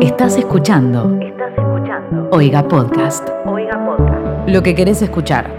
[0.00, 1.18] Estás escuchando.
[1.20, 2.28] Estás escuchando.
[2.32, 3.28] Oiga Podcast.
[3.44, 4.48] Oiga Podcast.
[4.48, 5.50] Lo que querés escuchar.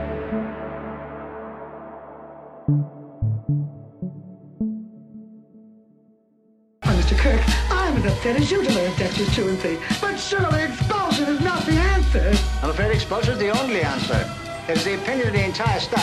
[6.86, 7.18] Mr.
[7.22, 11.28] Kirk, I'm as upset as you to learn Dexter's 2 and 3, but surely expulsion
[11.28, 12.32] is not the answer.
[12.64, 14.26] I'm afraid expulsion is the only answer.
[14.68, 16.01] It is the opinion of the entire staff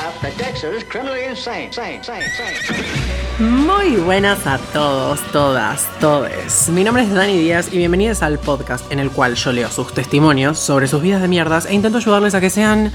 [3.38, 6.70] Muy buenas a todos, todas, todes.
[6.70, 9.92] Mi nombre es Dani Díaz y bienvenidos al podcast en el cual yo leo sus
[9.92, 12.90] testimonios sobre sus vidas de mierdas e intento ayudarles a que sean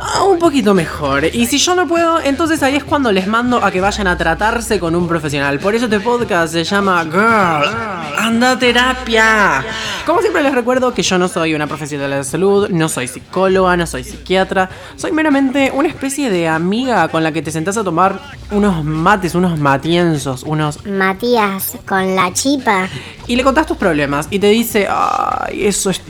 [0.00, 1.24] ah, un poquito mejor.
[1.24, 4.16] Y si yo no puedo, entonces ahí es cuando les mando a que vayan a
[4.16, 5.58] tratarse con un profesional.
[5.58, 7.74] Por eso este podcast se llama Girl,
[8.18, 9.64] anda a terapia.
[10.06, 13.08] Como siempre les recuerdo que yo no soy una profesional de la salud, no soy
[13.08, 17.76] psicóloga, no soy psiquiatra, soy meramente una especie de amiga con la que te sentás
[17.76, 22.88] a tomar unos mates, unos matienzos, unos Matías con la chipa.
[23.26, 26.00] y le contás tus problemas y te dice, ay, eso es,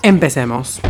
[0.03, 0.81] Empecemos.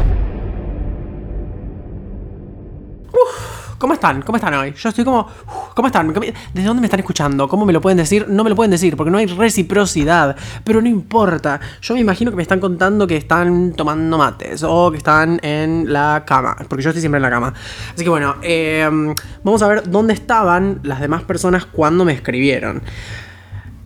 [3.85, 4.23] ¿Cómo están?
[4.23, 4.73] ¿Cómo están hoy?
[4.73, 5.21] Yo estoy como...
[5.21, 6.11] uf, ¿Cómo están?
[6.11, 7.47] ¿Desde dónde me están escuchando?
[7.47, 8.27] ¿Cómo me lo pueden decir?
[8.31, 10.35] No me lo pueden decir porque no hay reciprocidad.
[10.65, 11.61] Pero no importa.
[11.83, 15.93] Yo me imagino que me están contando que están tomando mates o que están en
[15.93, 16.57] la cama.
[16.67, 17.53] Porque yo estoy siempre en la cama.
[17.93, 18.89] Así que bueno, eh,
[19.43, 22.81] vamos a ver dónde estaban las demás personas cuando me escribieron.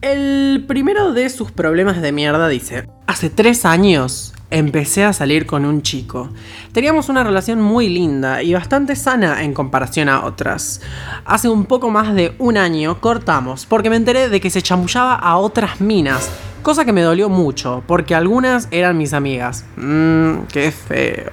[0.01, 5.65] El primero de sus problemas de mierda dice, hace tres años empecé a salir con
[5.65, 6.31] un chico.
[6.73, 10.81] Teníamos una relación muy linda y bastante sana en comparación a otras.
[11.25, 15.15] Hace un poco más de un año cortamos porque me enteré de que se chamullaba
[15.15, 16.31] a otras minas.
[16.63, 19.65] Cosa que me dolió mucho, porque algunas eran mis amigas.
[19.77, 21.31] Mmm, qué feo.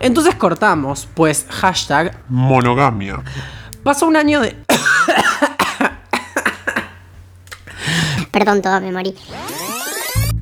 [0.00, 3.22] Entonces cortamos, pues hashtag Monogamia.
[3.82, 4.56] pasó un año de...
[8.32, 9.14] Perdón, toda me morí.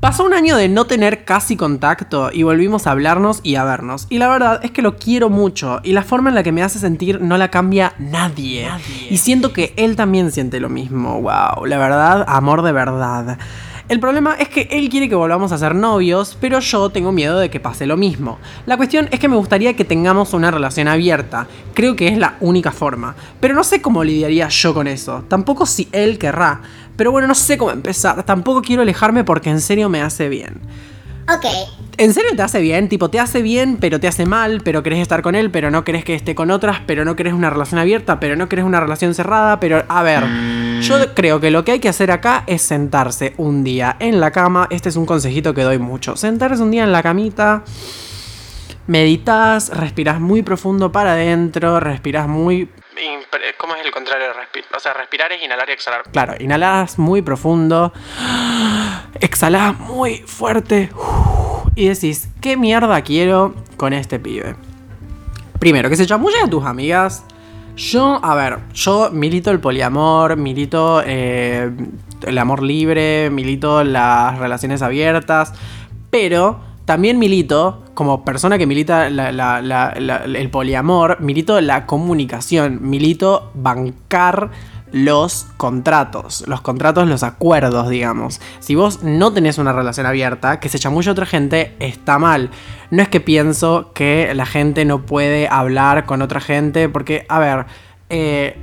[0.01, 4.07] Pasó un año de no tener casi contacto y volvimos a hablarnos y a vernos.
[4.09, 6.63] Y la verdad es que lo quiero mucho y la forma en la que me
[6.63, 8.67] hace sentir no la cambia nadie.
[9.11, 11.21] Y siento que él también siente lo mismo.
[11.21, 13.39] Wow, la verdad, amor de verdad.
[13.91, 17.41] El problema es que él quiere que volvamos a ser novios, pero yo tengo miedo
[17.41, 18.39] de que pase lo mismo.
[18.65, 21.49] La cuestión es que me gustaría que tengamos una relación abierta.
[21.75, 23.17] Creo que es la única forma.
[23.41, 25.25] Pero no sé cómo lidiaría yo con eso.
[25.27, 26.63] Tampoco si él querrá.
[27.01, 28.25] Pero bueno, no sé cómo empezar.
[28.25, 30.61] Tampoco quiero alejarme porque en serio me hace bien.
[31.35, 31.47] Ok,
[31.97, 32.91] ¿En serio te hace bien?
[32.91, 35.83] Tipo, te hace bien, pero te hace mal, pero querés estar con él, pero no
[35.83, 38.81] querés que esté con otras, pero no querés una relación abierta, pero no querés una
[38.81, 40.25] relación cerrada, pero a ver,
[40.83, 44.31] yo creo que lo que hay que hacer acá es sentarse un día en la
[44.31, 47.65] cama, este es un consejito que doy mucho, sentarse un día en la camita,
[48.87, 52.69] meditas, respirás muy profundo para adentro, respirás muy...
[53.57, 54.69] ¿Cómo es el contrario de respirar?
[54.77, 56.03] O sea, respirar es inhalar y exhalar.
[56.11, 57.93] Claro, inhalás muy profundo,
[59.21, 60.91] exhalás muy fuerte
[61.75, 64.57] y decís, ¿qué mierda quiero con este pibe?
[65.59, 67.25] Primero, que se chamulle a tus amigas.
[67.77, 71.71] Yo, a ver, yo milito el poliamor, milito eh,
[72.27, 75.55] el amor libre, milito las relaciones abiertas,
[76.11, 84.51] pero también milito, como persona que milita el poliamor, milito la comunicación, milito bancar
[84.91, 88.41] los contratos, los contratos, los acuerdos, digamos.
[88.59, 92.51] Si vos no tenés una relación abierta, que se chamulle otra gente, está mal.
[92.91, 97.39] No es que pienso que la gente no puede hablar con otra gente, porque, a
[97.39, 97.67] ver,
[98.09, 98.59] eh,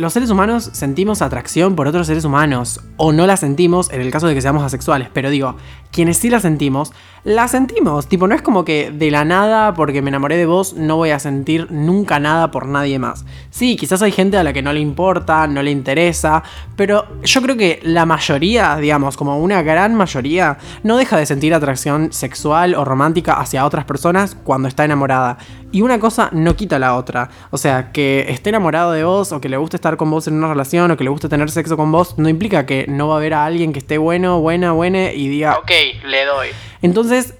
[0.00, 4.10] los seres humanos sentimos atracción por otros seres humanos, o no la sentimos en el
[4.10, 5.56] caso de que seamos asexuales, pero digo,
[5.92, 8.06] quienes sí la sentimos, la sentimos.
[8.06, 11.10] Tipo, no es como que de la nada, porque me enamoré de vos, no voy
[11.10, 13.26] a sentir nunca nada por nadie más.
[13.50, 16.42] Sí, quizás hay gente a la que no le importa, no le interesa,
[16.76, 21.52] pero yo creo que la mayoría, digamos, como una gran mayoría, no deja de sentir
[21.52, 25.36] atracción sexual o romántica hacia otras personas cuando está enamorada.
[25.72, 27.30] Y una cosa no quita la otra.
[27.50, 30.34] O sea, que esté enamorado de vos o que le guste estar con vos en
[30.34, 33.14] una relación o que le guste tener sexo con vos, no implica que no va
[33.14, 35.70] a haber a alguien que esté bueno, buena, buena y diga, ok,
[36.06, 36.48] le doy.
[36.82, 37.34] Entonces,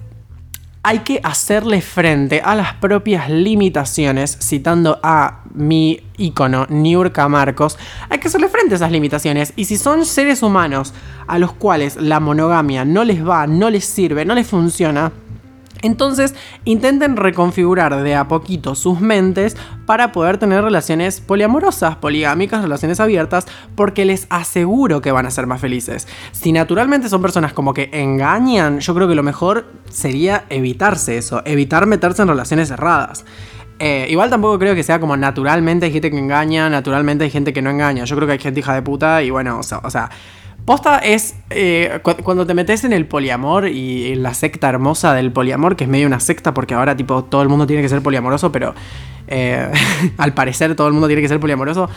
[0.83, 7.79] hay que hacerle frente a las propias limitaciones, citando a mi ícono, Niurka Marcos,
[8.09, 9.53] hay que hacerle frente a esas limitaciones.
[9.57, 10.95] Y si son seres humanos
[11.27, 15.13] a los cuales la monogamia no les va, no les sirve, no les funciona,
[15.83, 16.35] Entonces,
[16.65, 19.57] intenten reconfigurar de a poquito sus mentes
[19.87, 25.47] para poder tener relaciones poliamorosas, poligámicas, relaciones abiertas, porque les aseguro que van a ser
[25.47, 26.07] más felices.
[26.33, 31.43] Si naturalmente son personas como que engañan, yo creo que lo mejor sería evitarse eso,
[31.45, 33.25] evitar meterse en relaciones cerradas.
[33.79, 37.55] Eh, igual tampoco creo que sea como naturalmente hay gente que engaña, naturalmente hay gente
[37.55, 38.05] que no engaña.
[38.05, 40.11] Yo creo que hay gente hija de puta y bueno, o sea, o sea
[40.65, 45.15] Posta es eh, cu- cuando te metes en el poliamor y en la secta hermosa
[45.15, 47.89] del poliamor, que es medio una secta porque ahora tipo todo el mundo tiene que
[47.89, 48.75] ser poliamoroso, pero
[49.27, 49.71] eh,
[50.19, 51.89] al parecer todo el mundo tiene que ser poliamoroso.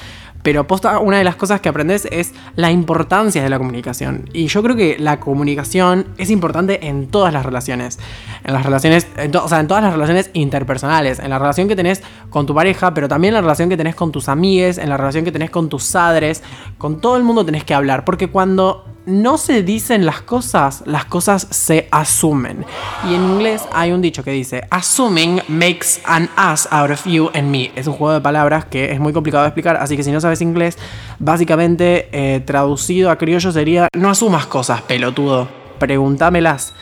[0.44, 4.30] Pero posta, una de las cosas que aprendes es la importancia de la comunicación.
[4.34, 7.98] Y yo creo que la comunicación es importante en todas las relaciones.
[8.44, 11.20] En las relaciones, en o sea, en todas las relaciones interpersonales.
[11.20, 13.96] En la relación que tenés con tu pareja, pero también en la relación que tenés
[13.96, 16.44] con tus amigues, en la relación que tenés con tus padres.
[16.78, 18.04] Con todo el mundo tenés que hablar.
[18.04, 22.66] Porque cuando no se dicen las cosas, las cosas se asumen.
[23.10, 27.30] Y en inglés hay un dicho que dice, assuming makes an ass out of you
[27.34, 27.72] and me.
[27.76, 30.22] Es un juego de palabras que es muy complicado de explicar, así que si no
[30.22, 30.78] sabes inglés,
[31.20, 35.48] básicamente eh, traducido a criollo sería, no asumas cosas, pelotudo,
[35.80, 36.74] pregúntamelas.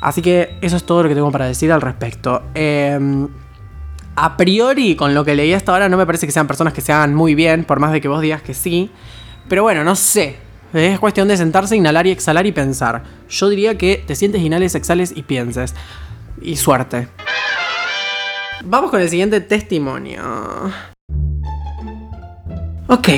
[0.00, 2.42] Así que eso es todo lo que tengo para decir al respecto.
[2.54, 3.28] Em,
[4.16, 6.80] a priori, con lo que leí hasta ahora, no me parece que sean personas que
[6.80, 8.90] se hagan muy bien, por más de que vos digas que sí.
[9.48, 10.36] Pero bueno, no sé.
[10.72, 13.02] Es cuestión de sentarse, inhalar y exhalar y pensar.
[13.28, 15.74] Yo diría que te sientes, inhales, exhales y pienses.
[16.40, 17.08] Y suerte.
[18.64, 20.22] Vamos con el siguiente testimonio.
[22.90, 23.08] Ok.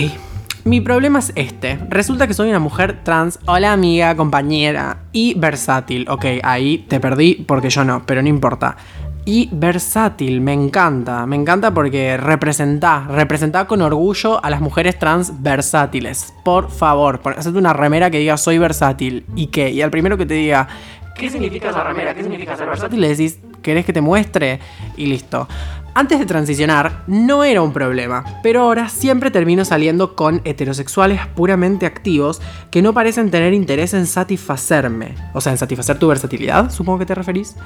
[0.64, 1.78] Mi problema es este.
[1.88, 6.06] Resulta que soy una mujer trans, hola amiga, compañera, y versátil.
[6.10, 8.76] Ok, ahí te perdí porque yo no, pero no importa.
[9.24, 15.42] Y versátil, me encanta, me encanta porque representa, representa con orgullo a las mujeres trans
[15.42, 16.34] versátiles.
[16.44, 19.24] Por favor, hacete una remera que diga soy versátil.
[19.34, 19.70] ¿Y qué?
[19.70, 20.68] Y al primero que te diga,
[21.16, 22.14] ¿qué significa esa remera?
[22.14, 23.00] ¿Qué significa ser versátil?
[23.00, 24.60] Le decís, ¿querés que te muestre?
[24.98, 25.48] Y listo.
[25.94, 31.84] Antes de transicionar, no era un problema, pero ahora siempre termino saliendo con heterosexuales puramente
[31.84, 32.40] activos
[32.70, 35.14] que no parecen tener interés en satisfacerme.
[35.34, 37.56] O sea, en satisfacer tu versatilidad, supongo que te referís.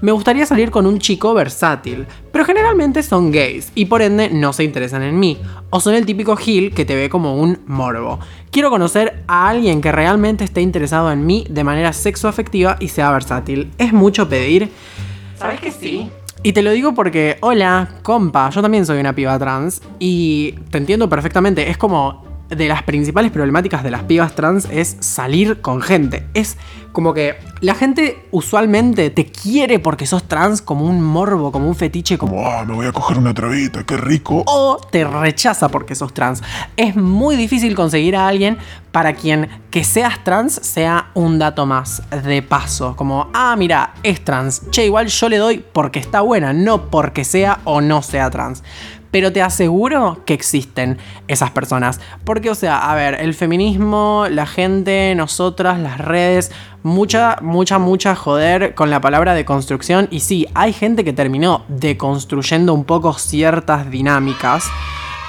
[0.00, 4.52] Me gustaría salir con un chico versátil, pero generalmente son gays y por ende no
[4.52, 5.40] se interesan en mí.
[5.70, 8.20] O son el típico Gil que te ve como un morbo.
[8.52, 13.10] Quiero conocer a alguien que realmente esté interesado en mí de manera sexoafectiva y sea
[13.10, 13.72] versátil.
[13.76, 14.70] ¿Es mucho pedir?
[15.36, 16.08] ¿Sabes que sí?
[16.44, 20.78] Y te lo digo porque, hola, compa, yo también soy una piba trans y te
[20.78, 21.70] entiendo perfectamente.
[21.70, 26.26] Es como de las principales problemáticas de las pibas trans es salir con gente.
[26.34, 26.58] Es
[26.92, 31.74] como que la gente usualmente te quiere porque sos trans como un morbo, como un
[31.74, 34.42] fetiche, como ah, me voy a coger una trabita, qué rico.
[34.46, 36.42] o te rechaza porque sos trans.
[36.76, 38.58] Es muy difícil conseguir a alguien
[38.92, 42.94] para quien que seas trans sea un dato más de paso.
[42.94, 44.70] Como, ah, mira, es trans.
[44.70, 48.62] Che, igual yo le doy porque está buena, no porque sea o no sea trans.
[49.12, 50.98] Pero te aseguro que existen
[51.28, 52.00] esas personas.
[52.24, 56.50] Porque, o sea, a ver, el feminismo, la gente, nosotras, las redes,
[56.82, 60.08] mucha, mucha, mucha joder con la palabra de construcción.
[60.10, 64.64] Y sí, hay gente que terminó deconstruyendo un poco ciertas dinámicas.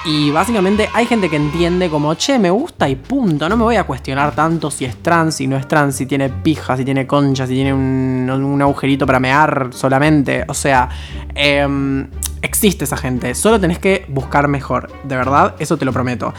[0.06, 3.48] Y básicamente hay gente que entiende como, che, me gusta y punto.
[3.48, 6.28] No me voy a cuestionar tanto si es trans, si no es trans, si tiene
[6.28, 10.44] pija, si tiene concha, si tiene un, un agujerito para mear solamente.
[10.46, 10.90] O sea,
[11.34, 12.06] em,
[12.42, 13.34] existe esa gente.
[13.34, 14.92] Solo tenés que buscar mejor.
[15.04, 16.34] De verdad, eso te lo prometo.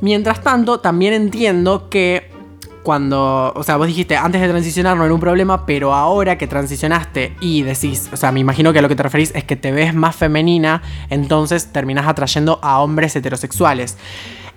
[0.00, 2.37] Mientras tanto, también entiendo que
[2.82, 6.46] cuando, o sea, vos dijiste antes de transicionar no era un problema, pero ahora que
[6.46, 9.56] transicionaste y decís, o sea, me imagino que a lo que te referís es que
[9.56, 13.96] te ves más femenina, entonces terminás atrayendo a hombres heterosexuales.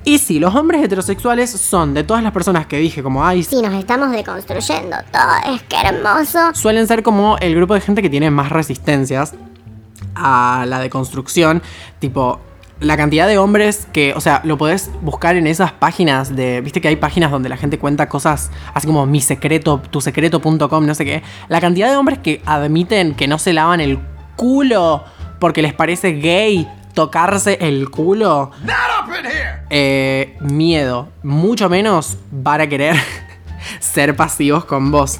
[0.04, 3.62] Y sí, los hombres heterosexuales son de todas las personas que dije, como, ay, Sí,
[3.62, 5.54] nos estamos deconstruyendo todo.
[5.54, 6.56] Es que hermoso.
[6.56, 9.36] suelen ser como el grupo de gente que tiene más resistencias
[10.16, 11.62] a la deconstrucción.
[12.00, 12.40] Tipo,
[12.82, 16.82] la cantidad de hombres que, o sea, lo podés buscar en esas páginas de, viste
[16.82, 20.96] que hay páginas donde la gente cuenta cosas así como mi secreto, tu secreto.com, no
[20.96, 21.24] sé qué.
[21.48, 24.00] La cantidad de hombres que admiten que no se lavan el
[24.36, 25.06] culo
[25.40, 28.52] porque les parece gay tocarse el culo.
[29.70, 31.10] Eh, miedo.
[31.22, 32.96] Mucho menos van a querer
[33.80, 35.20] ser pasivos con vos.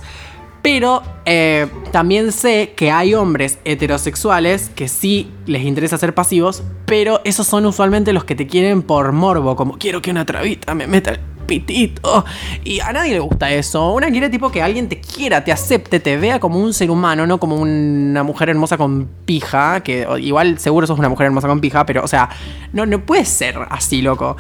[0.62, 7.22] Pero eh, también sé que hay hombres heterosexuales que sí les interesa ser pasivos, pero
[7.24, 10.88] esos son usualmente los que te quieren por morbo, como quiero que una trabita me
[10.88, 11.20] meta el
[11.52, 12.24] pitito.
[12.64, 13.94] Y a nadie le gusta eso.
[13.94, 17.28] Una quiere tipo que alguien te quiera, te acepte, te vea como un ser humano,
[17.28, 21.60] no como una mujer hermosa con pija, que igual seguro sos una mujer hermosa con
[21.60, 22.30] pija, pero o sea,
[22.72, 24.38] no, no puede ser así, loco.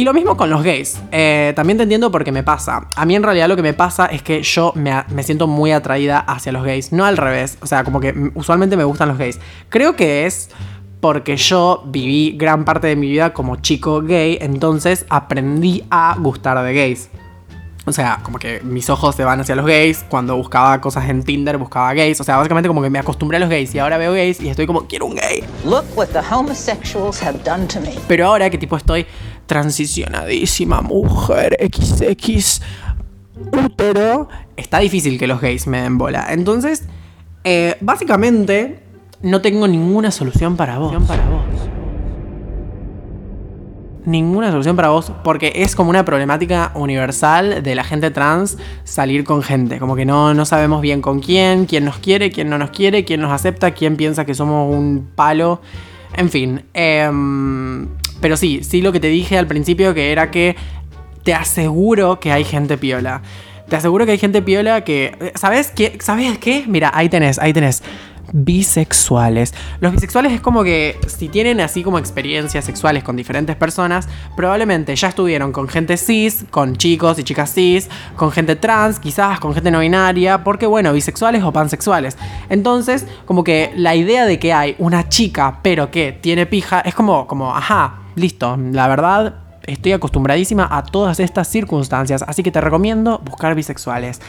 [0.00, 0.98] Y lo mismo con los gays.
[1.12, 2.88] Eh, también te entiendo porque me pasa.
[2.96, 5.72] A mí en realidad lo que me pasa es que yo me, me siento muy
[5.72, 6.90] atraída hacia los gays.
[6.90, 7.58] No al revés.
[7.60, 9.38] O sea, como que usualmente me gustan los gays.
[9.68, 10.48] Creo que es
[11.00, 14.38] porque yo viví gran parte de mi vida como chico gay.
[14.40, 17.10] Entonces aprendí a gustar de gays.
[17.84, 20.04] O sea, como que mis ojos se van hacia los gays.
[20.08, 22.20] Cuando buscaba cosas en Tinder, buscaba gays.
[22.20, 23.74] O sea, básicamente como que me acostumbré a los gays.
[23.74, 25.44] Y ahora veo gays y estoy como, quiero un gay.
[25.64, 27.94] Look what the homosexuals have done to me.
[28.06, 29.06] Pero ahora que tipo estoy
[29.50, 32.60] transicionadísima, mujer, XX,
[33.50, 36.28] útero, está difícil que los gays me den bola.
[36.30, 36.84] Entonces,
[37.42, 38.78] eh, básicamente,
[39.22, 40.94] no tengo ninguna solución para vos.
[41.04, 41.42] para vos.
[44.04, 49.24] Ninguna solución para vos, porque es como una problemática universal de la gente trans salir
[49.24, 49.80] con gente.
[49.80, 53.04] Como que no, no sabemos bien con quién, quién nos quiere, quién no nos quiere,
[53.04, 55.60] quién nos acepta, quién piensa que somos un palo.
[56.16, 56.62] En fin.
[56.72, 57.88] em,
[58.20, 60.56] pero sí, sí lo que te dije al principio, que era que
[61.22, 63.22] te aseguro que hay gente piola.
[63.68, 65.32] Te aseguro que hay gente piola que.
[65.36, 65.96] ¿Sabes qué?
[66.00, 66.64] ¿Sabes qué?
[66.66, 67.82] Mira, ahí tenés, ahí tenés.
[68.32, 69.54] Bisexuales.
[69.80, 74.94] Los bisexuales es como que si tienen así como experiencias sexuales con diferentes personas, probablemente
[74.94, 79.52] ya estuvieron con gente cis, con chicos y chicas cis, con gente trans, quizás con
[79.52, 82.16] gente no binaria, porque bueno, bisexuales o pansexuales.
[82.48, 86.94] Entonces, como que la idea de que hay una chica pero que tiene pija es
[86.94, 89.34] como, como, ajá, listo, la verdad
[89.66, 94.20] estoy acostumbradísima a todas estas circunstancias, así que te recomiendo buscar bisexuales.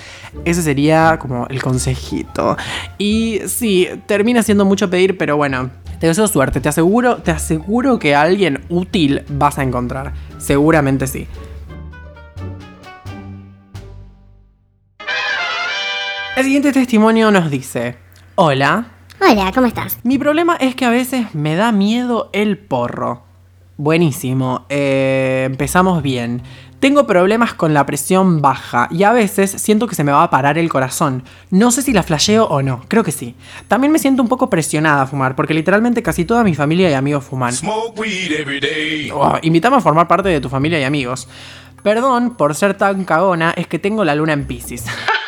[0.46, 2.58] Ese sería como el consejito.
[2.98, 8.00] Y sí, termina siendo mucho pedir, pero bueno, te deseo suerte, te aseguro, te aseguro
[8.00, 10.14] que a alguien útil vas a encontrar.
[10.38, 11.28] Seguramente sí.
[16.36, 17.98] El siguiente testimonio nos dice,
[18.36, 18.86] hola,
[19.20, 20.00] Hola, ¿cómo estás?
[20.04, 23.31] mi problema es que a veces me da miedo el porro.
[23.82, 26.44] Buenísimo, eh, empezamos bien.
[26.80, 30.30] Tengo problemas con la presión baja y a veces siento que se me va a
[30.30, 31.24] parar el corazón.
[31.50, 33.34] No sé si la flasheo o no, creo que sí.
[33.68, 36.94] También me siento un poco presionada a fumar porque literalmente casi toda mi familia y
[36.94, 37.54] amigos fuman.
[37.54, 39.10] Smoke weed every day.
[39.12, 41.28] Oh, invítame a formar parte de tu familia y amigos.
[41.82, 44.86] Perdón por ser tan cagona, es que tengo la luna en Pisces.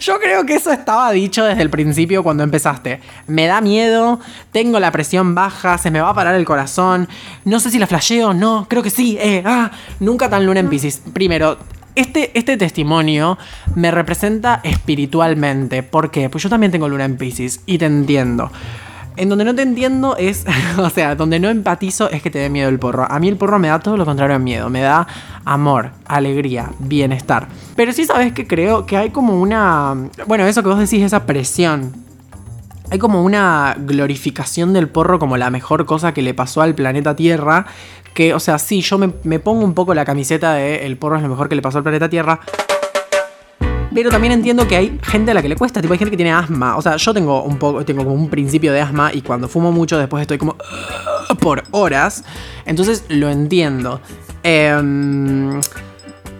[0.00, 3.00] Yo creo que eso estaba dicho desde el principio cuando empezaste.
[3.26, 4.20] Me da miedo,
[4.52, 7.08] tengo la presión baja, se me va a parar el corazón.
[7.44, 9.16] No sé si la flasheo, no, creo que sí.
[9.20, 9.70] Eh, ah,
[10.00, 11.02] nunca tan luna en Pisces.
[11.12, 11.58] Primero,
[11.94, 13.38] este, este testimonio
[13.74, 15.82] me representa espiritualmente.
[15.82, 16.28] ¿Por qué?
[16.28, 18.50] Pues yo también tengo luna en Pisces y te entiendo.
[19.16, 20.44] En donde no te entiendo es,
[20.78, 23.10] o sea, donde no empatizo es que te dé miedo el porro.
[23.10, 25.06] A mí el porro me da todo lo contrario a miedo, me da
[25.44, 27.48] amor, alegría, bienestar.
[27.74, 29.94] Pero sí sabes que creo que hay como una,
[30.26, 31.92] bueno, eso que vos decís, esa presión.
[32.90, 37.16] Hay como una glorificación del porro como la mejor cosa que le pasó al planeta
[37.16, 37.66] Tierra.
[38.14, 41.16] Que, o sea, sí, yo me, me pongo un poco la camiseta de el porro
[41.16, 42.40] es lo mejor que le pasó al planeta Tierra.
[43.96, 46.18] Pero también entiendo que hay gente a la que le cuesta, tipo hay gente que
[46.18, 46.76] tiene asma.
[46.76, 49.72] O sea, yo tengo un poco, tengo como un principio de asma y cuando fumo
[49.72, 50.52] mucho después estoy como
[51.30, 52.22] "Ugh", por horas.
[52.66, 54.02] Entonces lo entiendo.
[54.42, 55.58] Em,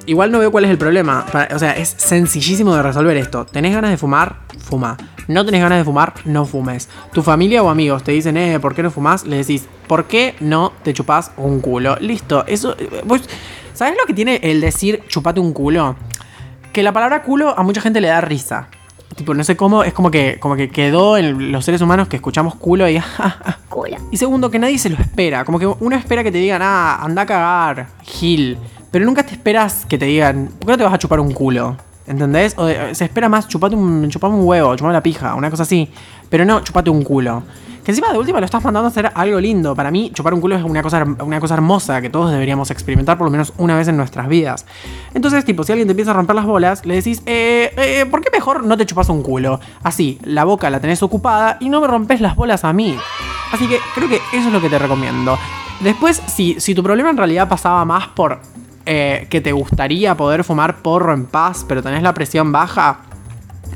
[0.05, 1.25] igual no veo cuál es el problema.
[1.55, 3.47] O sea, es sencillísimo de resolver esto.
[3.47, 4.37] ¿Tenés ganas de fumar?
[4.59, 4.99] Fuma.
[5.27, 6.91] No tenés ganas de fumar, no fumes.
[7.15, 9.25] Tu familia o amigos te dicen, eh, ¿por qué no fumas?
[9.25, 11.97] Le decís, ¿por qué no te chupás un culo?
[12.01, 12.45] Listo.
[12.47, 12.77] Eso.
[12.79, 13.03] eh,
[13.73, 15.97] ¿Sabes lo que tiene el decir chupate un culo?
[16.77, 18.69] Que la palabra culo a mucha gente le da risa.
[19.15, 22.17] Tipo, no sé cómo, es como que, como que quedó en los seres humanos que
[22.17, 23.03] escuchamos culo y...
[23.71, 23.97] Culo.
[24.11, 25.47] y segundo, que nadie se lo espera.
[25.47, 28.59] Como que uno espera que te digan, ah, anda a cagar, gil.
[28.91, 31.33] Pero nunca te esperas que te digan, ¿por qué no te vas a chupar un
[31.33, 31.79] culo?
[32.07, 32.53] ¿Entendés?
[32.59, 35.63] O eh, se espera más, chupate un, chupame un huevo, chupame la pija, una cosa
[35.63, 35.91] así.
[36.29, 37.43] Pero no, chupate un culo.
[37.87, 39.77] Que encima de última lo estás mandando a hacer algo lindo.
[39.77, 43.17] Para mí, chupar un culo es una cosa, una cosa hermosa que todos deberíamos experimentar
[43.17, 44.67] por lo menos una vez en nuestras vidas.
[45.15, 48.23] Entonces, tipo, si alguien te empieza a romper las bolas, le decís, eh, eh, ¿por
[48.23, 49.61] qué mejor no te chupas un culo?
[49.85, 52.99] Así, la boca la tenés ocupada y no me rompes las bolas a mí.
[53.53, 55.39] Así que creo que eso es lo que te recomiendo.
[55.79, 58.41] Después, si, si tu problema en realidad pasaba más por
[58.89, 63.01] eh, que te gustaría poder fumar porro en paz, pero tenés la presión baja,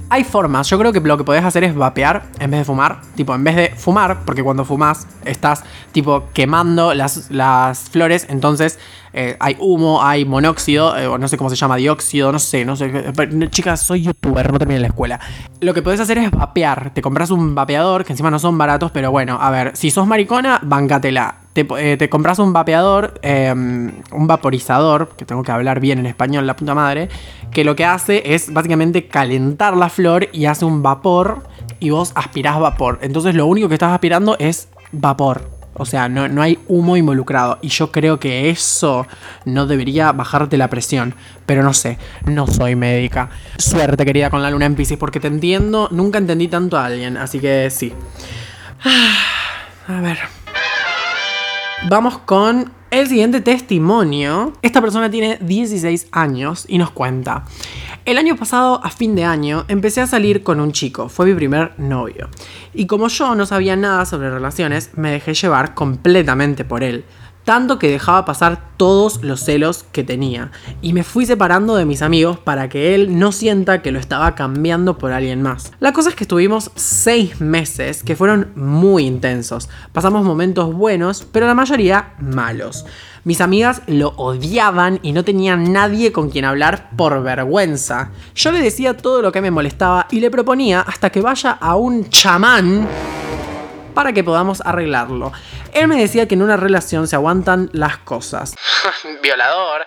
[0.09, 0.69] hay formas.
[0.69, 3.01] Yo creo que lo que podés hacer es vapear en vez de fumar.
[3.15, 8.27] Tipo, en vez de fumar, porque cuando fumas estás, tipo, quemando las, las flores.
[8.29, 8.79] Entonces
[9.13, 12.77] eh, hay humo, hay monóxido, eh, no sé cómo se llama, dióxido, no sé, no
[12.77, 13.13] sé.
[13.51, 15.21] Chicas, soy youtuber, no terminé la escuela.
[15.61, 16.93] Lo que podés hacer es vapear.
[16.95, 20.07] Te compras un vapeador, que encima no son baratos, pero bueno, a ver, si sos
[20.07, 21.37] maricona, bancatela.
[21.53, 26.07] Te, eh, te compras un vapeador, eh, un vaporizador, que tengo que hablar bien en
[26.07, 27.09] español, la puta madre,
[27.51, 31.43] que lo que hace es básicamente calentar la flor y hace un vapor
[31.81, 33.01] y vos aspirás vapor.
[33.03, 35.60] Entonces lo único que estás aspirando es vapor.
[35.81, 37.59] O sea, no, no hay humo involucrado.
[37.63, 39.07] Y yo creo que eso
[39.47, 41.15] no debería bajarte la presión.
[41.47, 41.97] Pero no sé,
[42.27, 43.31] no soy médica.
[43.57, 45.89] Suerte, querida, con la luna en Pisces, porque te entiendo.
[45.91, 47.95] Nunca entendí tanto a alguien, así que sí.
[49.89, 50.19] A ver.
[51.89, 54.53] Vamos con el siguiente testimonio.
[54.61, 57.47] Esta persona tiene 16 años y nos cuenta.
[58.05, 61.09] El año pasado, a fin de año, empecé a salir con un chico.
[61.09, 62.29] Fue mi primer novio.
[62.75, 67.05] Y como yo no sabía nada sobre relaciones, me dejé llevar completamente por él.
[67.45, 70.51] Tanto que dejaba pasar todos los celos que tenía.
[70.83, 74.35] Y me fui separando de mis amigos para que él no sienta que lo estaba
[74.35, 75.73] cambiando por alguien más.
[75.81, 79.69] La cosa es que estuvimos seis meses que fueron muy intensos.
[79.93, 82.85] Pasamos momentos buenos, pero la mayoría malos.
[83.25, 88.13] Mis amigas lo odiaban y no tenían nadie con quien hablar por vergüenza.
[88.35, 91.77] Yo le decía todo lo que me molestaba y le proponía hasta que vaya a
[91.77, 92.89] un chamán
[93.95, 95.33] para que podamos arreglarlo.
[95.73, 98.55] Él me decía que en una relación se aguantan las cosas.
[99.23, 99.83] Violador.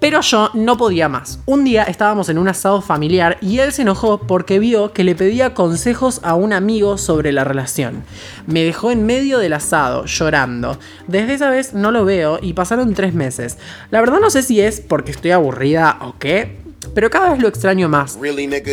[0.00, 1.38] Pero yo no podía más.
[1.46, 5.14] Un día estábamos en un asado familiar y él se enojó porque vio que le
[5.14, 8.04] pedía consejos a un amigo sobre la relación.
[8.46, 10.78] Me dejó en medio del asado, llorando.
[11.06, 13.58] Desde esa vez no lo veo y pasaron tres meses.
[13.90, 16.61] La verdad no sé si es porque estoy aburrida o qué,
[16.94, 18.18] pero cada vez lo extraño más.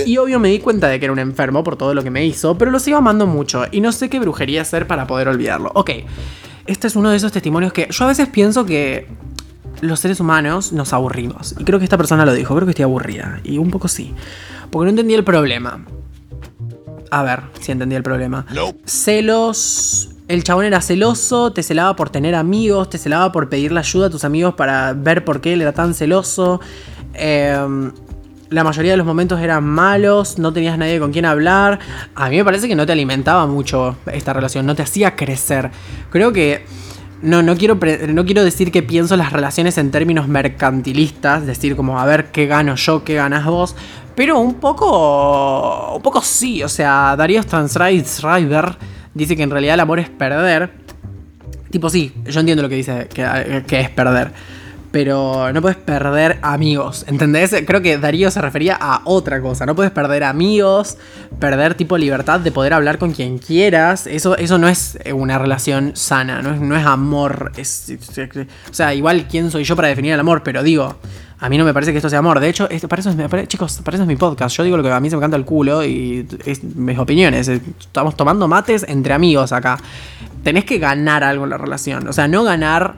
[0.05, 2.25] Y obvio me di cuenta de que era un enfermo por todo lo que me
[2.25, 5.71] hizo, pero lo sigo amando mucho y no sé qué brujería hacer para poder olvidarlo.
[5.75, 5.91] Ok,
[6.65, 9.07] este es uno de esos testimonios que yo a veces pienso que
[9.81, 11.55] los seres humanos nos aburrimos.
[11.57, 13.39] Y creo que esta persona lo dijo, creo que estoy aburrida.
[13.43, 14.13] Y un poco sí.
[14.69, 15.83] Porque no entendí el problema.
[17.11, 18.45] A ver si entendí el problema.
[18.85, 20.09] Celos.
[20.27, 24.09] El chabón era celoso, te celaba por tener amigos, te celaba por pedirle ayuda a
[24.11, 26.61] tus amigos para ver por qué él era tan celoso.
[27.19, 27.91] Em,
[28.49, 31.79] la mayoría de los momentos eran malos, no tenías nadie con quien hablar.
[32.15, 35.69] A mí me parece que no te alimentaba mucho esta relación, no te hacía crecer.
[36.09, 36.65] Creo que
[37.21, 41.99] no, no quiero, no quiero decir que pienso las relaciones en términos mercantilistas, decir como
[41.99, 43.75] a ver qué gano yo, qué ganas vos,
[44.15, 48.77] pero un poco, un poco sí, o sea, Darío Stanzreiber
[49.13, 50.71] dice que en realidad el amor es perder.
[51.69, 54.31] Tipo sí, yo entiendo lo que dice que es perder.
[54.91, 57.55] Pero no puedes perder amigos, ¿entendés?
[57.67, 59.67] Creo que Darío se refería a otra cosa.
[59.67, 60.97] No puedes perder amigos,
[61.39, 64.07] perder tipo libertad de poder hablar con quien quieras.
[64.07, 67.51] Eso, eso no es una relación sana, no es, no es amor.
[67.55, 70.95] Es, o sea, igual quién soy yo para definir el amor, pero digo,
[71.41, 72.39] a mí no me parece que esto sea amor.
[72.39, 73.01] De hecho, esto, para
[73.47, 74.57] chicos, para eso es mi podcast.
[74.57, 76.27] Yo digo lo que a mí se me canta el culo y
[76.75, 77.47] mis opiniones.
[77.47, 79.77] Estamos tomando mates entre amigos acá.
[80.43, 82.07] Tenés que ganar algo en la relación.
[82.07, 82.95] O sea, no ganar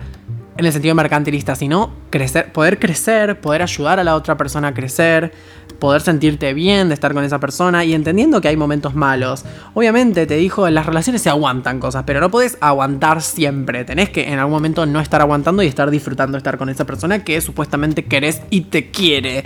[0.57, 4.73] en el sentido mercantilista, sino crecer, poder crecer, poder ayudar a la otra persona a
[4.73, 5.31] crecer,
[5.79, 9.45] poder sentirte bien de estar con esa persona y entendiendo que hay momentos malos.
[9.73, 13.83] Obviamente te dijo, en las relaciones se aguantan cosas, pero no puedes aguantar siempre.
[13.85, 16.85] Tenés que en algún momento no estar aguantando y estar disfrutando de estar con esa
[16.85, 19.45] persona que supuestamente querés y te quiere.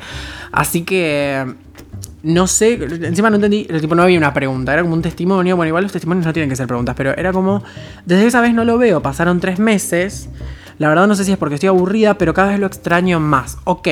[0.52, 1.46] Así que
[2.24, 5.68] no sé, encima no entendí, tipo no había una pregunta, era como un testimonio, bueno,
[5.68, 7.64] igual los testimonios no tienen que ser preguntas, pero era como,
[8.04, 10.28] desde esa vez no lo veo, pasaron tres meses,
[10.78, 13.58] la verdad no sé si es porque estoy aburrida, pero cada vez lo extraño más,
[13.64, 13.88] ok,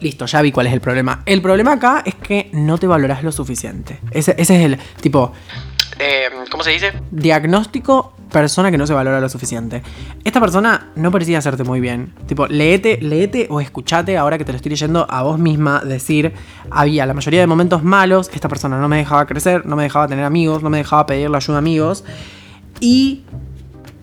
[0.00, 1.22] listo, ya vi cuál es el problema.
[1.26, 5.32] El problema acá es que no te valorás lo suficiente, ese, ese es el tipo,
[5.98, 6.92] eh, ¿cómo se dice?
[7.10, 9.82] Diagnóstico persona que no se valora lo suficiente.
[10.24, 12.14] Esta persona no parecía hacerte muy bien.
[12.26, 16.32] Tipo, leete, leete o escuchate ahora que te lo estoy leyendo a vos misma decir,
[16.70, 20.08] había la mayoría de momentos malos, esta persona no me dejaba crecer, no me dejaba
[20.08, 22.04] tener amigos, no me dejaba pedirle ayuda a amigos.
[22.80, 23.24] Y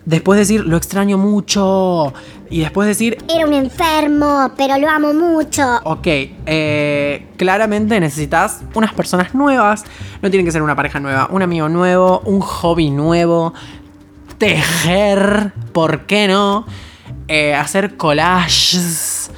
[0.08, 2.14] después decir, lo extraño mucho.
[2.50, 5.62] Y después decir, Era un enfermo, pero lo amo mucho.
[5.84, 9.84] Ok, eh, claramente necesitas unas personas nuevas.
[10.22, 13.52] No tienen que ser una pareja nueva, un amigo nuevo, un hobby nuevo.
[14.38, 16.64] Tejer, ¿por qué no?
[17.26, 19.30] Eh, hacer collages,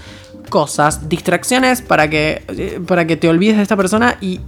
[0.50, 4.40] cosas, distracciones para que, eh, para que te olvides de esta persona y,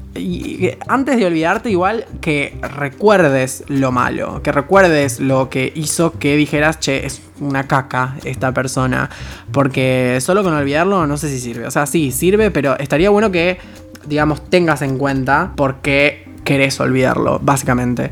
[0.89, 6.79] antes de olvidarte igual que recuerdes lo malo, que recuerdes lo que hizo que dijeras,
[6.81, 9.09] che, es una caca esta persona,
[9.53, 13.31] porque solo con olvidarlo no sé si sirve, o sea, sí, sirve, pero estaría bueno
[13.31, 13.59] que,
[14.07, 18.11] digamos, tengas en cuenta por qué querés olvidarlo, básicamente.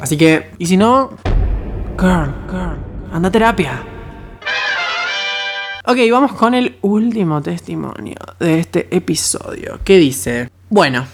[0.00, 1.10] Así que, y si no,
[1.98, 2.78] girl, girl,
[3.12, 3.93] anda a terapia.
[5.86, 9.80] Ok, vamos con el último testimonio de este episodio.
[9.84, 10.50] ¿Qué dice?
[10.70, 11.04] Bueno,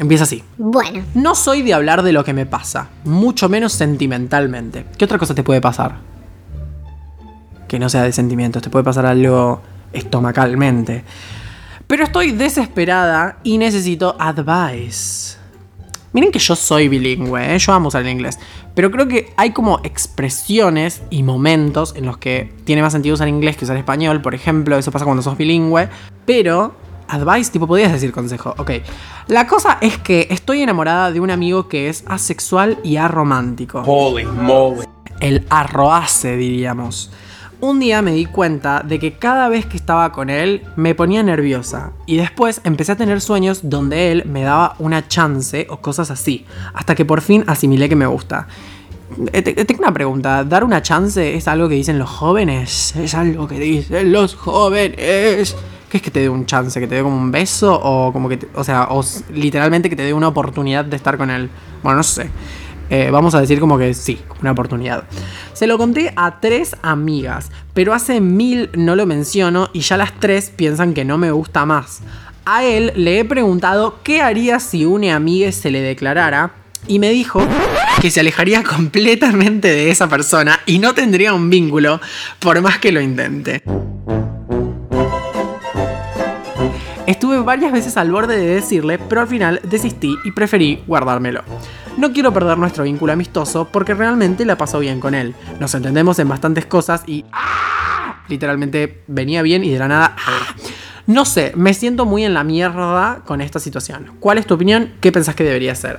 [0.00, 0.42] empieza así.
[0.58, 4.84] Bueno, No soy de hablar de lo que me pasa, mucho menos sentimentalmente.
[4.98, 5.98] ¿Qué otra cosa te puede pasar?
[7.68, 11.04] Que no sea de sentimientos, te puede pasar algo estomacalmente.
[11.86, 15.36] Pero estoy desesperada y necesito advice.
[16.12, 17.58] Miren que yo soy bilingüe, ¿eh?
[17.58, 18.38] yo amo usar el inglés.
[18.74, 23.28] Pero creo que hay como expresiones y momentos en los que tiene más sentido usar
[23.28, 24.20] inglés que usar español.
[24.20, 25.88] Por ejemplo, eso pasa cuando sos bilingüe.
[26.26, 26.74] Pero,
[27.06, 28.54] advice, tipo, podías decir consejo.
[28.58, 28.72] Ok.
[29.28, 33.82] La cosa es que estoy enamorada de un amigo que es asexual y aromántico.
[33.86, 34.86] Holy moly.
[35.20, 37.12] El arroace, diríamos.
[37.60, 41.22] Un día me di cuenta de que cada vez que estaba con él me ponía
[41.22, 46.10] nerviosa y después empecé a tener sueños donde él me daba una chance o cosas
[46.10, 48.46] así, hasta que por fin asimilé que me gusta.
[49.32, 52.96] Eh, te- Tengo una pregunta, ¿dar una chance es algo que dicen los jóvenes?
[52.96, 55.54] ¿Es algo que dicen los jóvenes?
[55.90, 56.80] ¿Qué es que te dé un chance?
[56.80, 57.78] ¿Que te dé como un beso?
[57.82, 61.18] O como que, te- o sea, o literalmente que te dé una oportunidad de estar
[61.18, 61.50] con él.
[61.82, 62.30] Bueno, no sé.
[62.90, 65.04] Eh, vamos a decir como que sí, una oportunidad.
[65.52, 70.18] Se lo conté a tres amigas, pero hace mil no lo menciono y ya las
[70.18, 72.00] tres piensan que no me gusta más.
[72.44, 76.52] A él le he preguntado qué haría si una amiga se le declarara
[76.88, 77.40] y me dijo
[78.00, 82.00] que se alejaría completamente de esa persona y no tendría un vínculo
[82.40, 83.62] por más que lo intente.
[87.06, 91.42] Estuve varias veces al borde de decirle, pero al final desistí y preferí guardármelo.
[91.96, 95.34] No quiero perder nuestro vínculo amistoso porque realmente la paso bien con él.
[95.58, 97.24] Nos entendemos en bastantes cosas y...
[97.32, 98.22] ¡ah!
[98.28, 100.16] Literalmente venía bien y de la nada...
[100.26, 100.54] ¡ah!
[101.06, 104.12] No sé, me siento muy en la mierda con esta situación.
[104.20, 104.92] ¿Cuál es tu opinión?
[105.00, 105.98] ¿Qué pensás que debería ser?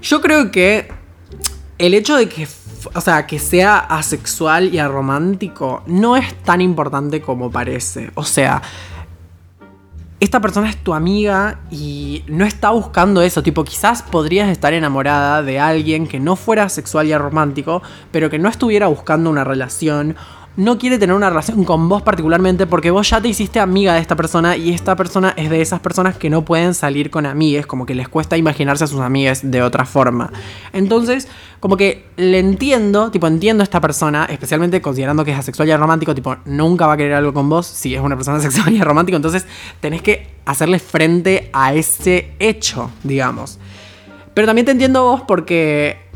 [0.00, 0.90] Yo creo que
[1.76, 2.48] el hecho de que,
[2.94, 8.10] o sea, que sea asexual y aromántico no es tan importante como parece.
[8.14, 8.62] O sea,
[10.20, 13.42] esta persona es tu amiga y no está buscando eso.
[13.42, 18.38] Tipo, quizás podrías estar enamorada de alguien que no fuera sexual y romántico, pero que
[18.38, 20.16] no estuviera buscando una relación.
[20.58, 24.00] No quiere tener una relación con vos particularmente porque vos ya te hiciste amiga de
[24.00, 27.64] esta persona y esta persona es de esas personas que no pueden salir con amigues,
[27.64, 30.32] como que les cuesta imaginarse a sus amigues de otra forma.
[30.72, 31.28] Entonces,
[31.60, 35.76] como que le entiendo, tipo, entiendo a esta persona, especialmente considerando que es asexual y
[35.76, 38.82] romántico, tipo, nunca va a querer algo con vos si es una persona sexual y
[38.82, 39.46] romántico, entonces
[39.80, 43.60] tenés que hacerle frente a ese hecho, digamos.
[44.34, 46.07] Pero también te entiendo vos porque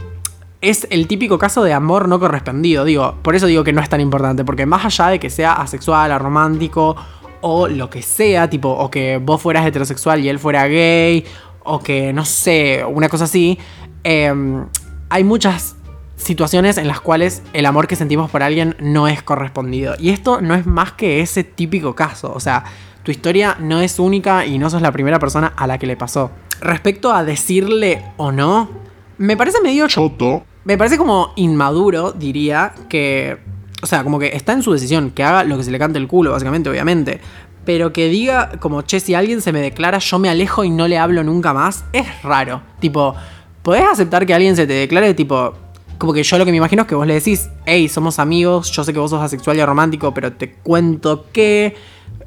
[0.62, 2.84] es el típico caso de amor no correspondido.
[2.84, 5.54] Digo, por eso digo que no es tan importante, porque más allá de que sea
[5.54, 6.96] asexual, aromántico
[7.40, 11.24] o lo que sea, tipo, o que vos fueras heterosexual y él fuera gay,
[11.64, 13.58] o que no sé, una cosa así,
[14.04, 14.64] em,
[15.10, 15.74] hay muchas
[16.16, 19.96] situaciones en las cuales el amor que sentimos por alguien no es correspondido.
[19.98, 22.32] Y esto no es más que ese típico caso.
[22.32, 22.62] O sea,
[23.02, 25.96] tu historia no es única y no sos la primera persona a la que le
[25.96, 26.30] pasó.
[26.60, 28.70] Respecto a decirle o no,
[29.18, 30.44] me parece medio choto.
[30.64, 33.38] Me parece como inmaduro, diría, que...
[33.82, 35.98] O sea, como que está en su decisión, que haga lo que se le cante
[35.98, 37.20] el culo, básicamente, obviamente.
[37.64, 40.86] Pero que diga, como, che, si alguien se me declara, yo me alejo y no
[40.86, 42.62] le hablo nunca más, es raro.
[42.78, 43.14] Tipo,
[43.62, 45.54] ¿podés aceptar que alguien se te declare, tipo,
[45.98, 48.70] como que yo lo que me imagino es que vos le decís, hey, somos amigos,
[48.72, 51.76] yo sé que vos sos asexual y romántico, pero te cuento que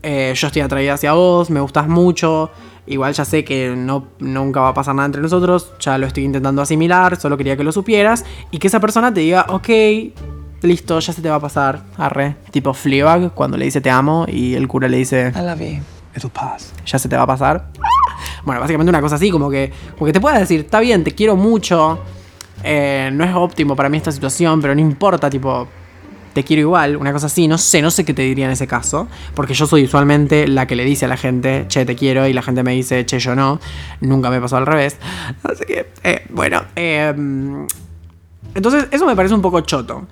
[0.01, 2.51] eh, yo estoy atraída hacia vos, me gustas mucho,
[2.87, 6.23] igual ya sé que no, nunca va a pasar nada entre nosotros, ya lo estoy
[6.23, 9.69] intentando asimilar, solo quería que lo supieras, y que esa persona te diga, ok,
[10.61, 14.25] listo, ya se te va a pasar, arre, tipo Fleabag, cuando le dice te amo,
[14.27, 15.81] y el cura le dice, I love you.
[16.15, 16.71] It'll pass.
[16.85, 17.67] ya se te va a pasar.
[18.45, 21.11] Bueno, básicamente una cosa así, como que, como que te pueda decir, está bien, te
[21.11, 21.99] quiero mucho,
[22.63, 25.67] eh, no es óptimo para mí esta situación, pero no importa, tipo,
[26.35, 28.67] te quiero igual, una cosa así, no sé, no sé qué te diría en ese
[28.67, 32.27] caso, porque yo soy usualmente la que le dice a la gente, che, te quiero,
[32.27, 33.61] y la gente me dice, che, yo no,
[34.01, 34.97] nunca me pasó al revés,
[35.43, 37.13] así que, eh, bueno, eh,
[38.53, 40.05] entonces eso me parece un poco choto.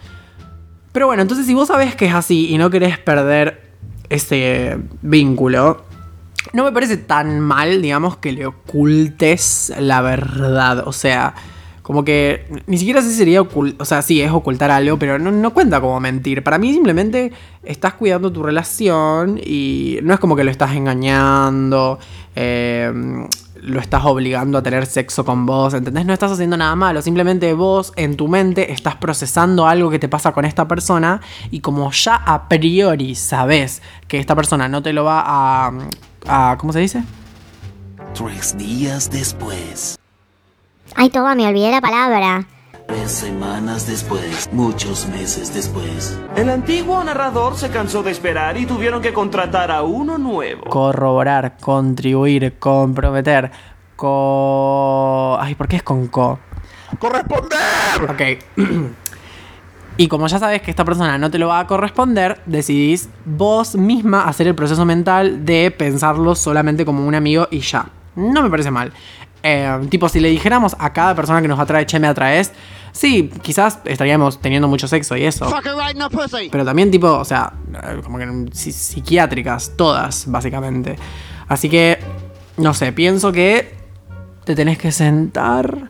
[0.93, 3.61] Pero bueno, entonces si vos sabés que es así y no querés perder
[4.07, 5.83] ese vínculo,
[6.53, 10.87] no me parece tan mal, digamos, que le ocultes la verdad.
[10.87, 11.33] O sea,
[11.83, 15.31] como que ni siquiera sé sería ocultar, o sea, sí, es ocultar algo, pero no,
[15.31, 16.41] no cuenta como mentir.
[16.41, 21.99] Para mí simplemente estás cuidando tu relación y no es como que lo estás engañando,
[22.35, 22.91] eh,
[23.63, 26.05] lo estás obligando a tener sexo con vos, ¿entendés?
[26.05, 30.07] No estás haciendo nada malo, simplemente vos en tu mente estás procesando algo que te
[30.07, 31.19] pasa con esta persona
[31.51, 35.71] y como ya a priori sabes que esta persona no te lo va a...
[36.27, 37.03] a ¿Cómo se dice?
[38.13, 39.97] Tres días después,
[40.95, 42.45] Ay, Toba, me olvidé la palabra.
[42.87, 46.17] tres semanas después, muchos meses después.
[46.35, 50.65] El antiguo narrador se cansó de esperar y tuvieron que contratar a uno nuevo.
[50.65, 53.51] Corroborar, contribuir, comprometer,
[53.95, 55.37] co...
[55.39, 56.39] Ay, ¿por qué es con co?
[56.99, 58.09] ¡Corresponder!
[58.09, 58.21] Ok.
[59.97, 63.75] y como ya sabes que esta persona no te lo va a corresponder, decidís vos
[63.75, 67.87] misma hacer el proceso mental de pensarlo solamente como un amigo y ya.
[68.15, 68.93] no me parece mal.
[69.43, 72.53] Eh, tipo, si le dijéramos a cada persona que nos atrae, che, me atraes,
[72.93, 75.45] sí, quizás estaríamos teniendo mucho sexo y eso.
[76.49, 80.95] Pero también, tipo, o sea, eh, como que psi- psiquiátricas, todas, básicamente.
[81.49, 81.99] Así que,
[82.55, 83.75] no sé, pienso que
[84.45, 85.89] te tenés que sentar,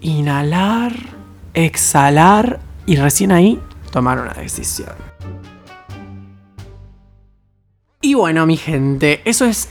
[0.00, 0.92] inhalar,
[1.54, 3.60] exhalar y recién ahí
[3.92, 4.90] tomar una decisión.
[8.00, 9.68] Y bueno, mi gente, eso es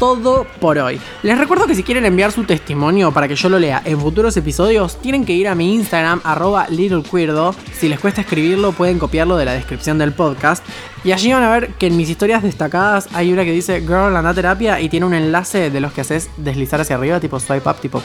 [0.00, 0.98] todo por hoy.
[1.22, 4.36] Les recuerdo que si quieren enviar su testimonio para que yo lo lea en futuros
[4.36, 7.54] episodios, tienen que ir a mi Instagram, arroba littlequeerdo.
[7.78, 10.64] Si les cuesta escribirlo, pueden copiarlo de la descripción del podcast.
[11.04, 14.16] Y allí van a ver que en mis historias destacadas hay una que dice Girl
[14.16, 17.68] anda terapia y tiene un enlace de los que haces deslizar hacia arriba, tipo swipe
[17.68, 18.02] up, tipo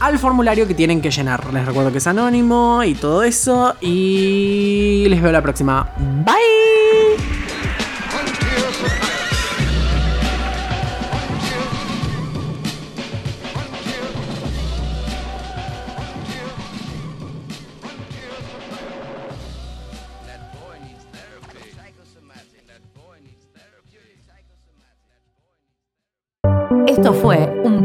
[0.00, 1.52] al formulario que tienen que llenar.
[1.52, 3.74] Les recuerdo que es anónimo y todo eso.
[3.80, 5.92] Y les veo la próxima.
[6.24, 7.43] Bye.